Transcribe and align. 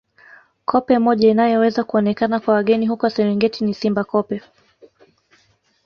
Koppe 0.65 0.99
moja 0.99 1.29
inayoweza 1.29 1.83
kuonekana 1.83 2.39
kwa 2.39 2.53
wageni 2.53 2.87
huko 2.87 3.09
Serengeti 3.09 3.63
ni 3.65 3.73
Simba 3.73 4.03
Koppe 4.03 4.41